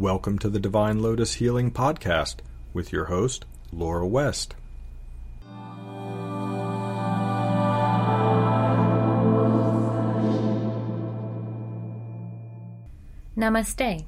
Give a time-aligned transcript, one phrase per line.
[0.00, 2.36] Welcome to the Divine Lotus Healing Podcast
[2.72, 4.54] with your host, Laura West.
[13.36, 14.06] Namaste.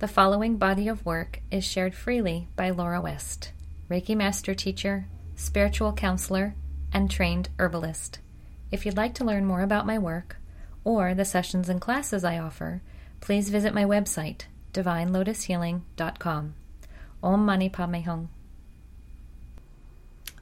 [0.00, 3.52] The following body of work is shared freely by Laura West,
[3.90, 6.54] Reiki Master Teacher, Spiritual Counselor,
[6.92, 8.18] and trained herbalist.
[8.70, 10.36] If you'd like to learn more about my work
[10.84, 12.82] or the sessions and classes I offer,
[13.22, 14.42] please visit my website,
[14.72, 16.54] divinelotushealing.com.
[17.22, 18.28] Om Mani Padme Hum.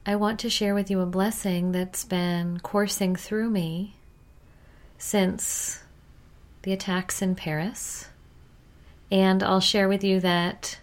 [0.05, 3.97] I want to share with you a blessing that's been coursing through me
[4.97, 5.83] since
[6.63, 8.07] the attacks in Paris.
[9.11, 10.79] And I'll share with you that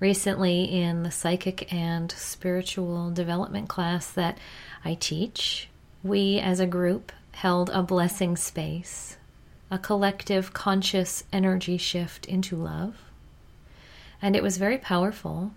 [0.00, 4.38] recently in the psychic and spiritual development class that
[4.84, 5.68] I teach,
[6.02, 9.16] we as a group held a blessing space
[9.70, 12.96] a collective conscious energy shift into love.
[14.22, 15.52] And it was very powerful.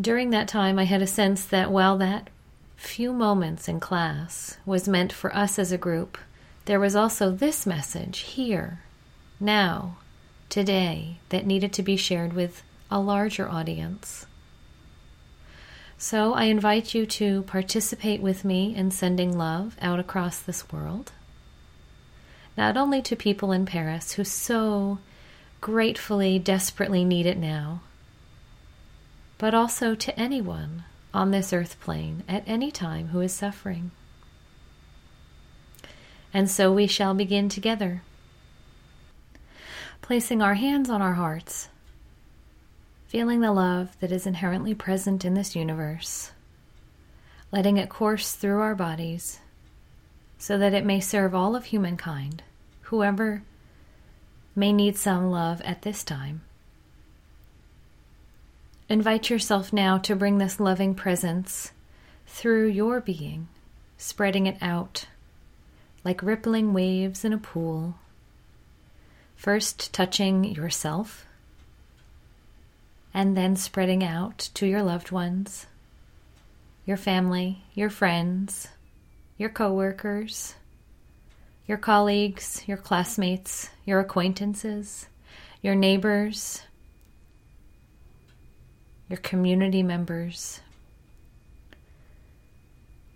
[0.00, 2.30] During that time, I had a sense that while that
[2.76, 6.16] few moments in class was meant for us as a group,
[6.64, 8.80] there was also this message here,
[9.40, 9.96] now,
[10.48, 14.26] today, that needed to be shared with a larger audience.
[15.98, 21.12] So I invite you to participate with me in sending love out across this world
[22.58, 24.98] not only to people in Paris who so
[25.60, 27.80] gratefully, desperately need it now,
[29.38, 30.82] but also to anyone
[31.14, 33.92] on this earth plane at any time who is suffering.
[36.34, 38.02] And so we shall begin together,
[40.02, 41.68] placing our hands on our hearts,
[43.06, 46.32] feeling the love that is inherently present in this universe,
[47.52, 49.38] letting it course through our bodies
[50.38, 52.42] so that it may serve all of humankind
[52.88, 53.42] whoever
[54.56, 56.40] may need some love at this time.
[58.88, 61.72] Invite yourself now to bring this loving presence
[62.26, 63.48] through your being,
[63.98, 65.06] spreading it out
[66.04, 67.96] like rippling waves in a pool.
[69.36, 71.26] First touching yourself,
[73.12, 75.66] and then spreading out to your loved ones,
[76.86, 78.68] your family, your friends,
[79.36, 80.54] your coworkers,
[81.68, 85.06] your colleagues, your classmates, your acquaintances,
[85.60, 86.62] your neighbors,
[89.08, 90.60] your community members.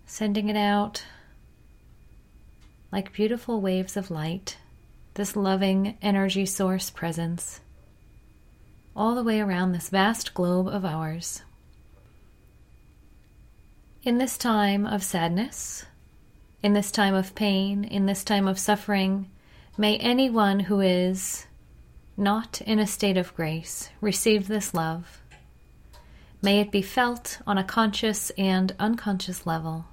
[0.05, 1.03] Sending it out
[2.93, 4.59] like beautiful waves of light,
[5.15, 7.61] this loving energy source presence,
[8.95, 11.41] all the way around this vast globe of ours.
[14.03, 15.87] In this time of sadness,
[16.63, 19.29] in this time of pain, in this time of suffering,
[19.77, 21.47] may anyone who is
[22.17, 25.21] not in a state of grace receive this love.
[26.41, 29.87] May it be felt on a conscious and unconscious level.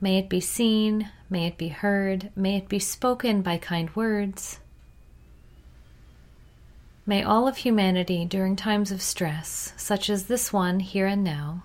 [0.00, 4.60] May it be seen, may it be heard, may it be spoken by kind words.
[7.04, 11.64] May all of humanity during times of stress, such as this one here and now,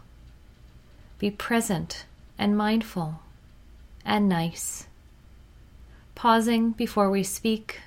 [1.20, 2.06] be present
[2.38, 3.22] and mindful
[4.06, 4.88] and nice.
[6.16, 7.80] Pausing before we speak,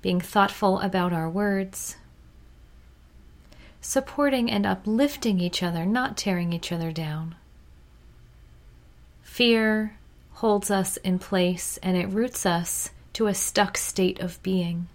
[0.00, 1.96] being thoughtful about our words,
[3.80, 7.34] supporting and uplifting each other, not tearing each other down.
[9.22, 9.96] Fear
[10.34, 14.88] holds us in place and it roots us to a stuck state of being.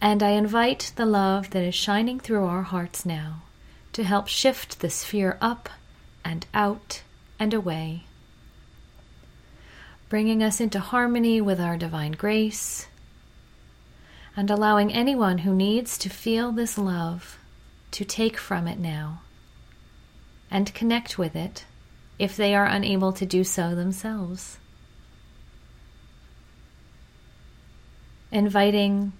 [0.00, 3.42] And I invite the love that is shining through our hearts now
[3.92, 5.68] to help shift this fear up
[6.24, 7.02] and out
[7.38, 8.04] and away
[10.08, 12.86] bringing us into harmony with our divine grace,
[14.36, 17.38] and allowing anyone who needs to feel this love
[17.90, 19.20] to take from it now
[20.50, 21.64] and connect with it
[22.18, 24.58] if they are unable to do so themselves.
[28.30, 29.12] Inviting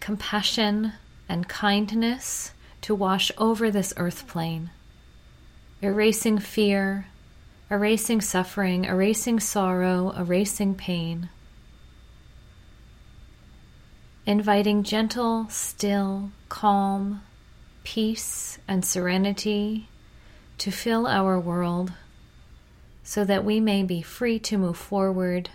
[0.00, 0.92] compassion
[1.28, 2.52] and kindness
[2.82, 4.70] to wash over this earth plane,
[5.82, 7.06] erasing fear
[7.70, 11.28] erasing suffering, erasing sorrow, erasing pain.
[14.24, 17.22] Inviting gentle, still, calm,
[17.84, 19.88] peace, and serenity
[20.58, 21.92] to fill our world
[23.02, 25.50] so that we may be free to move forward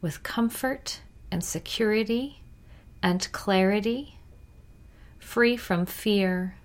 [0.00, 1.00] with comfort
[1.30, 2.40] and security
[3.02, 4.16] and clarity,
[5.18, 6.57] free from fear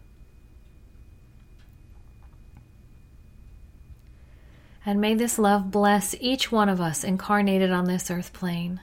[4.85, 8.81] And may this love bless each one of us incarnated on this earth plane.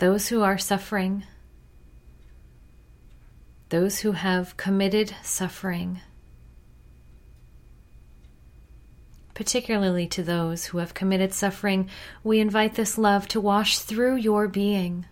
[0.00, 1.24] those who are suffering,
[3.68, 6.00] those who have committed suffering,
[9.34, 11.86] particularly to those who have committed suffering,
[12.24, 15.04] we invite this love to wash through your being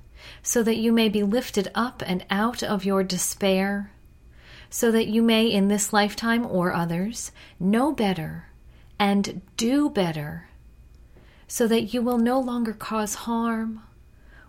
[0.43, 3.93] so that you may be lifted up and out of your despair,
[4.71, 8.47] so that you may, in this lifetime or others, know better
[8.99, 10.49] and do better,
[11.47, 13.83] so that you will no longer cause harm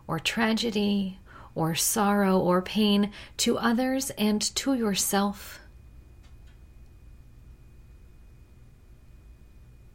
[0.08, 1.20] or tragedy
[1.56, 5.60] or sorrow or pain to others and to yourself.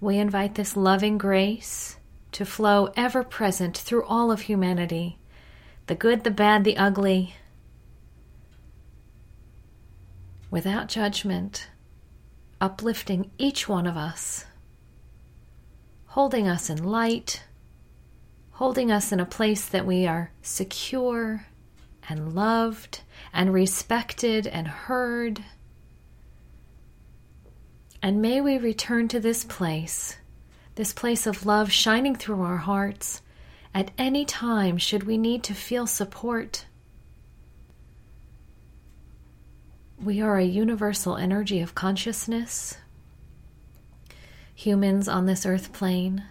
[0.00, 1.96] We invite this loving grace
[2.32, 5.18] to flow ever present through all of humanity
[5.86, 7.34] the good, the bad, the ugly,
[10.54, 11.66] without judgment,
[12.60, 14.44] uplifting each one of us,
[16.06, 17.42] holding us in light,
[18.52, 21.44] holding us in a place that we are secure
[22.08, 23.00] and loved
[23.32, 25.42] and respected and heard.
[28.00, 30.18] And may we return to this place,
[30.76, 33.22] this place of love shining through our hearts
[33.74, 36.66] at any time should we need to feel support.
[40.02, 42.76] We are a universal energy of consciousness,
[44.54, 46.24] humans on this earth plane,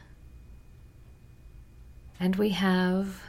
[2.20, 3.22] and we have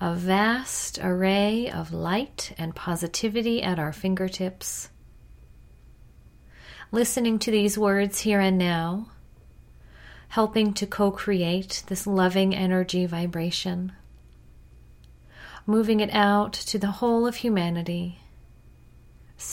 [0.00, 4.90] a vast array of light and positivity at our fingertips.
[6.92, 9.10] Listening to these words here and now
[10.28, 13.92] helping to co create this loving energy vibration,
[15.66, 18.20] moving it out to the whole of humanity,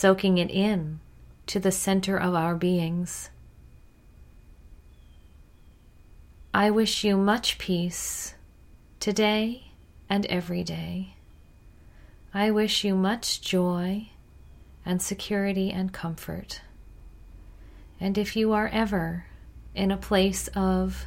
[0.04, 1.00] soaking it in
[1.46, 3.30] to the center of our beings.
[6.52, 8.34] I wish you much peace
[9.00, 9.72] today
[10.06, 11.16] and every day.
[12.34, 14.10] I wish you much joy
[14.84, 16.60] and security and comfort.
[17.98, 19.24] And if you are ever
[19.74, 21.06] in a place of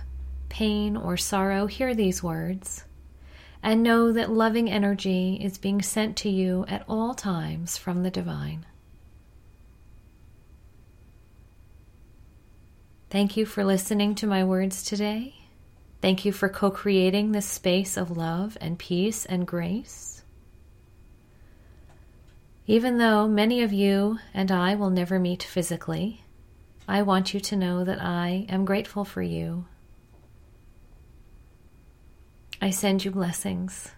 [0.49, 2.85] pain or sorrow, hear these words
[3.61, 8.09] and know that loving energy is being sent to you at all times from the
[8.09, 8.65] divine.
[13.09, 15.35] Thank you for listening to my words today.
[16.01, 20.23] Thank you for co creating this space of love and peace and grace.
[22.65, 26.25] Even though many of you and I will never meet physically,
[26.85, 29.65] I want you to know that I am grateful for you.
[32.61, 33.91] I send you blessings.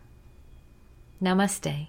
[1.19, 1.87] Namaste.